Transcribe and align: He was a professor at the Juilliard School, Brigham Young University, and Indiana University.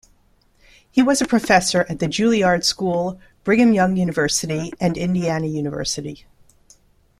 He 0.89 1.03
was 1.03 1.21
a 1.21 1.27
professor 1.27 1.85
at 1.87 1.99
the 1.99 2.07
Juilliard 2.07 2.63
School, 2.63 3.19
Brigham 3.43 3.71
Young 3.71 3.97
University, 3.97 4.73
and 4.81 4.97
Indiana 4.97 5.45
University. 5.45 6.25